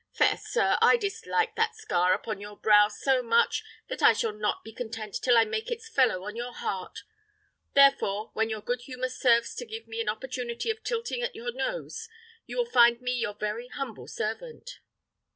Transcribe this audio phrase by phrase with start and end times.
[0.13, 4.63] Fair sir, I dislike that scar upon your brow so much that I shall not
[4.63, 7.03] be content till I make its fellow on your heart;
[7.75, 11.51] therefore, when your good humour serves to give me an opportunity of tilting at your
[11.53, 12.09] nose,
[12.47, 14.79] you will find me your very humble servant."